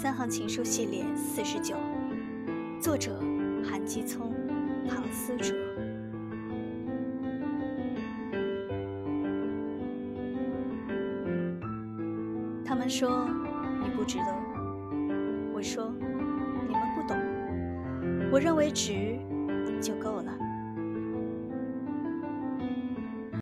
[0.00, 1.74] 三行情书系列四十九，
[2.80, 3.18] 作者
[3.68, 4.32] 韩基聪、
[4.88, 5.52] 唐思哲。
[12.64, 13.28] 他们说
[13.82, 14.26] 你不值得，
[15.52, 15.92] 我说
[16.68, 17.18] 你们不懂。
[18.30, 19.18] 我认为值
[19.82, 20.32] 就够了。